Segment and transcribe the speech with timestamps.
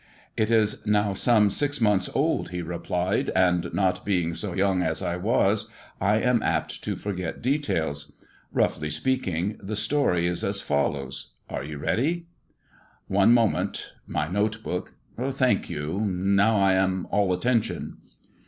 [0.35, 5.03] It is now some six months old," he replied, "and not being so young as
[5.03, 5.69] I was
[6.01, 8.11] I am apt to forget details.
[8.51, 11.33] Roughly speaking, the story is as follows.
[11.51, 12.25] Are you ready
[13.19, 14.95] ]""One moment; my note book.
[15.33, 17.97] Thank you I Now I am all attention."